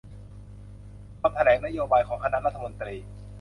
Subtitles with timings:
[1.21, 2.95] คำแถลงนโยบายของคณะรัฐมนตรี